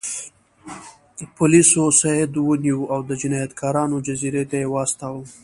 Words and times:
پولیسو 1.35 1.83
سید 2.01 2.31
ونیو 2.39 2.79
او 2.93 2.99
د 3.09 3.11
جنایتکارانو 3.21 3.97
جزیرې 4.07 4.43
ته 4.49 4.55
یې 4.61 4.67
واستاوه. 4.73 5.25